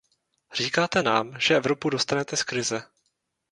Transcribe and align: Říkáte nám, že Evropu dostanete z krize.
Říkáte 0.53 1.03
nám, 1.03 1.39
že 1.39 1.55
Evropu 1.55 1.89
dostanete 1.89 2.37
z 2.37 2.43
krize. 2.43 2.83